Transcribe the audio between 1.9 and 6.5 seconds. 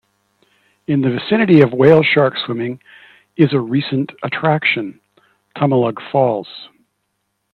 shark swimming is a recent attraction: Tumalog Falls.